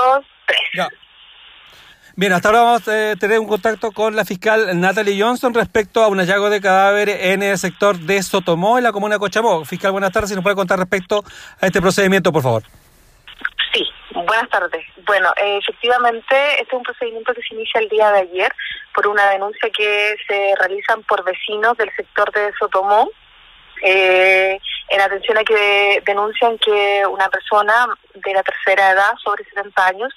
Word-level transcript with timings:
dos, 0.00 0.26
tres. 0.46 0.60
Ya. 0.74 0.88
Bien, 2.16 2.32
hasta 2.32 2.48
ahora 2.48 2.62
vamos 2.62 2.88
a 2.88 3.16
tener 3.16 3.38
un 3.38 3.48
contacto 3.48 3.92
con 3.92 4.14
la 4.14 4.24
fiscal 4.24 4.78
Natalie 4.78 5.22
Johnson 5.22 5.54
respecto 5.54 6.02
a 6.02 6.08
un 6.08 6.18
hallazgo 6.18 6.50
de 6.50 6.60
cadáver 6.60 7.08
en 7.08 7.42
el 7.42 7.56
sector 7.56 7.96
de 7.96 8.22
Sotomó, 8.22 8.76
en 8.76 8.84
la 8.84 8.92
comuna 8.92 9.14
de 9.14 9.20
Cochamó. 9.20 9.64
Fiscal, 9.64 9.92
buenas 9.92 10.12
tardes. 10.12 10.28
Si 10.28 10.34
nos 10.34 10.42
puede 10.42 10.56
contar 10.56 10.78
respecto 10.78 11.24
a 11.60 11.66
este 11.66 11.80
procedimiento, 11.80 12.32
por 12.32 12.42
favor. 12.42 12.62
Sí, 13.72 13.86
buenas 14.12 14.50
tardes. 14.50 14.84
Bueno, 15.06 15.32
efectivamente, 15.36 16.36
este 16.60 16.62
es 16.62 16.72
un 16.72 16.82
procedimiento 16.82 17.32
que 17.32 17.42
se 17.42 17.54
inicia 17.54 17.80
el 17.80 17.88
día 17.88 18.10
de 18.10 18.20
ayer 18.20 18.52
por 18.94 19.06
una 19.06 19.30
denuncia 19.30 19.70
que 19.70 20.16
se 20.26 20.54
realizan 20.58 21.02
por 21.04 21.24
vecinos 21.24 21.76
del 21.78 21.90
sector 21.96 22.30
de 22.32 22.52
Sotomó, 22.58 23.08
eh, 23.82 24.60
en 24.90 25.00
atención 25.00 25.38
a 25.38 25.44
que 25.44 26.02
denuncian 26.04 26.58
que 26.58 27.04
una 27.06 27.28
persona 27.28 27.86
de 28.12 28.34
la 28.34 28.42
tercera 28.42 28.90
edad, 28.90 29.12
sobre 29.22 29.44
70 29.44 29.86
años, 29.86 30.12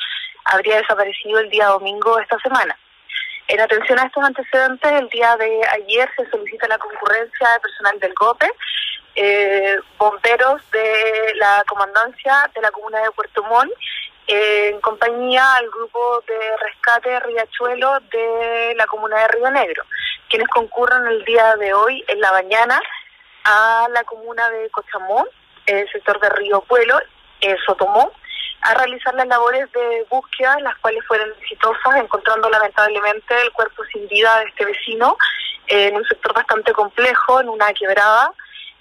habría 0.46 0.78
desaparecido 0.78 1.40
el 1.40 1.50
día 1.50 1.68
domingo 1.68 2.20
esta 2.20 2.40
semana. 2.40 2.78
En 3.48 3.60
atención 3.60 4.00
a 4.00 4.06
estos 4.06 4.24
antecedentes, 4.24 4.92
el 4.92 5.08
día 5.10 5.36
de 5.38 5.62
ayer 5.68 6.10
se 6.18 6.28
solicita 6.30 6.68
la 6.68 6.80
concurrencia 6.80 7.50
de 7.50 7.60
personal 7.60 8.00
del 8.00 8.14
GOPE, 8.16 8.50
eh, 9.16 9.78
bomberos 9.98 10.62
de 10.72 11.34
la 11.36 11.64
comandancia 11.68 12.50
de 12.56 12.62
la 12.62 12.72
comuna 12.72 13.00
de 13.00 13.12
Puerto 13.12 13.44
Montt, 13.44 13.72
en 14.26 14.80
compañía 14.82 15.54
al 15.56 15.70
grupo 15.70 16.24
de 16.28 16.40
rescate 16.62 17.20
Riachuelo 17.20 18.00
de 18.12 18.74
la 18.76 18.88
comuna 18.88 19.20
de 19.20 19.28
Río 19.28 19.52
Negro, 19.52 19.84
quienes 20.30 20.48
concurren 20.48 21.06
el 21.08 21.24
día 21.26 21.56
de 21.58 21.74
hoy 21.76 22.04
en 22.08 22.22
la 22.22 22.32
mañana 22.32 22.82
a 23.44 23.88
la 23.92 24.04
comuna 24.04 24.50
de 24.50 24.70
Cochamón, 24.70 25.28
el 25.66 25.90
sector 25.92 26.20
de 26.20 26.30
Río 26.30 26.62
Pueblo, 26.62 27.00
eh, 27.42 27.56
Sotomó, 27.66 28.12
a 28.62 28.74
realizar 28.76 29.14
las 29.16 29.28
labores 29.28 29.72
de 29.74 30.06
búsqueda, 30.10 30.58
las 30.62 30.78
cuales 30.78 31.04
fueron 31.06 31.30
exitosas, 31.42 31.96
encontrando 31.98 32.50
lamentablemente 32.50 33.42
el 33.42 33.52
cuerpo 33.52 33.84
sin 33.92 34.08
vida 34.08 34.40
de 34.40 34.46
este 34.46 34.66
vecino 34.66 35.18
eh, 35.68 35.88
en 35.88 35.96
un 35.98 36.06
sector 36.06 36.34
bastante 36.34 36.72
complejo, 36.74 37.42
en 37.42 37.50
una 37.50 37.74
quebrada. 37.74 38.32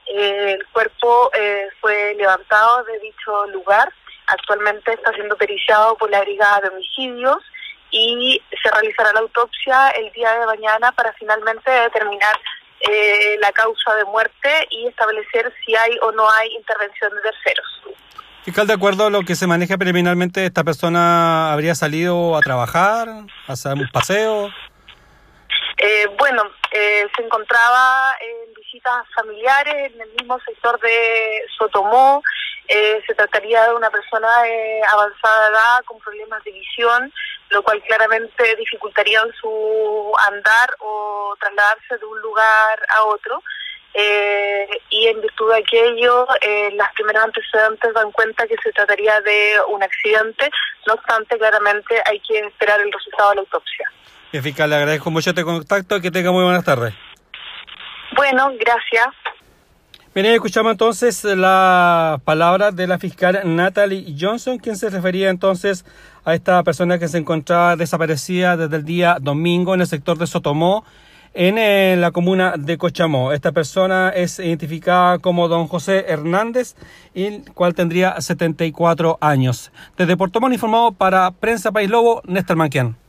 Eh, 0.06 0.56
el 0.58 0.66
cuerpo 0.68 1.30
eh, 1.34 1.68
fue 1.80 2.14
levantado 2.14 2.84
de 2.84 2.98
dicho 3.00 3.46
lugar, 3.46 3.92
actualmente 4.26 4.92
está 4.92 5.12
siendo 5.12 5.36
periciado 5.36 5.96
por 5.96 6.10
la 6.10 6.20
Brigada 6.20 6.60
de 6.60 6.68
Homicidios 6.68 7.38
y 7.90 8.40
se 8.62 8.70
realizará 8.70 9.12
la 9.12 9.20
autopsia 9.20 9.90
el 9.90 10.10
día 10.12 10.32
de 10.38 10.46
mañana 10.46 10.92
para 10.92 11.12
finalmente 11.14 11.70
determinar 11.70 12.38
la 13.40 13.52
causa 13.52 13.94
de 13.94 14.04
muerte 14.04 14.66
y 14.70 14.88
establecer 14.88 15.52
si 15.64 15.74
hay 15.74 15.98
o 16.02 16.12
no 16.12 16.28
hay 16.30 16.48
intervención 16.54 17.12
de 17.14 17.20
terceros. 17.22 17.82
Fiscal, 18.44 18.66
de 18.66 18.72
acuerdo 18.72 19.06
a 19.06 19.10
lo 19.10 19.22
que 19.22 19.36
se 19.36 19.46
maneja 19.46 19.78
preliminarmente, 19.78 20.44
¿esta 20.44 20.64
persona 20.64 21.52
habría 21.52 21.76
salido 21.76 22.36
a 22.36 22.40
trabajar, 22.40 23.08
a 23.08 23.52
hacer 23.52 23.74
un 23.74 23.88
paseo? 23.92 24.50
Eh, 25.78 26.06
bueno, 26.18 26.42
eh, 26.72 27.06
se 27.16 27.22
encontraba 27.22 28.16
en 28.20 28.54
visitas 28.54 29.04
familiares 29.14 29.92
en 29.92 30.00
el 30.00 30.08
mismo 30.18 30.40
sector 30.40 30.80
de 30.80 31.42
Sotomó. 31.56 32.22
Eh, 32.66 33.02
se 33.06 33.14
trataría 33.14 33.64
de 33.68 33.74
una 33.74 33.90
persona 33.90 34.28
de 34.42 34.80
avanzada 34.88 35.48
edad 35.48 35.84
con 35.84 35.98
problemas 36.00 36.42
de 36.44 36.52
visión, 36.52 37.12
lo 37.52 37.62
cual 37.62 37.82
claramente 37.82 38.56
dificultaría 38.56 39.20
su 39.40 40.12
andar 40.28 40.74
o 40.80 41.34
trasladarse 41.38 41.98
de 41.98 42.04
un 42.04 42.20
lugar 42.20 42.80
a 42.88 43.04
otro. 43.04 43.42
Eh, 43.94 44.66
y 44.88 45.06
en 45.06 45.20
virtud 45.20 45.52
de 45.52 45.58
aquello, 45.58 46.26
eh, 46.40 46.70
las 46.74 46.90
primeras 46.94 47.24
antecedentes 47.24 47.92
dan 47.92 48.10
cuenta 48.12 48.46
que 48.46 48.56
se 48.62 48.72
trataría 48.72 49.20
de 49.20 49.56
un 49.68 49.82
accidente, 49.82 50.50
no 50.86 50.94
obstante, 50.94 51.36
claramente 51.36 52.00
hay 52.06 52.18
que 52.20 52.38
esperar 52.38 52.80
el 52.80 52.90
resultado 52.90 53.30
de 53.30 53.36
la 53.36 53.40
autopsia. 53.42 53.92
Bien, 54.32 54.42
fiscal, 54.42 54.70
le 54.70 54.76
agradezco 54.76 55.10
mucho 55.10 55.30
este 55.30 55.44
contacto 55.44 55.96
y 55.96 56.00
que 56.00 56.10
tenga 56.10 56.32
muy 56.32 56.42
buenas 56.42 56.64
tardes. 56.64 56.94
Bueno, 58.16 58.50
gracias. 58.58 59.08
Bien, 60.14 60.26
escuchamos 60.26 60.72
entonces 60.72 61.24
la 61.24 62.20
palabra 62.26 62.70
de 62.70 62.86
la 62.86 62.98
fiscal 62.98 63.40
Natalie 63.46 64.14
Johnson, 64.20 64.58
quien 64.58 64.76
se 64.76 64.90
refería 64.90 65.30
entonces 65.30 65.86
a 66.26 66.34
esta 66.34 66.62
persona 66.64 66.98
que 66.98 67.08
se 67.08 67.16
encontraba 67.16 67.76
desaparecida 67.76 68.58
desde 68.58 68.76
el 68.76 68.84
día 68.84 69.16
domingo 69.22 69.72
en 69.72 69.80
el 69.80 69.86
sector 69.86 70.18
de 70.18 70.26
Sotomó, 70.26 70.84
en 71.32 71.56
eh, 71.56 71.96
la 71.98 72.10
comuna 72.10 72.56
de 72.58 72.76
Cochamó. 72.76 73.32
Esta 73.32 73.52
persona 73.52 74.10
es 74.10 74.38
identificada 74.38 75.18
como 75.18 75.48
don 75.48 75.66
José 75.66 76.04
Hernández, 76.06 76.74
el 77.14 77.50
cual 77.54 77.74
tendría 77.74 78.20
74 78.20 79.16
años. 79.18 79.72
Desde 79.96 80.18
Puerto 80.18 80.42
Montt 80.42 80.52
informado 80.52 80.92
para 80.92 81.30
Prensa 81.30 81.72
País 81.72 81.88
Lobo, 81.88 82.20
Néstor 82.26 82.58
Manquian. 82.58 83.01